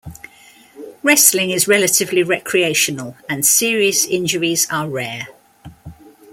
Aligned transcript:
Wrestling 1.03 1.51
is 1.51 1.67
relatively 1.67 2.23
recreational, 2.23 3.15
and 3.29 3.45
serious 3.45 4.03
injuries 4.03 4.65
are 4.71 4.89
rare. 4.89 5.27